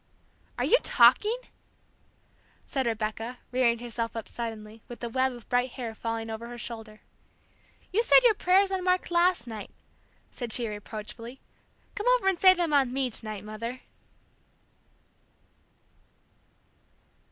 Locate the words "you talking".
0.65-1.37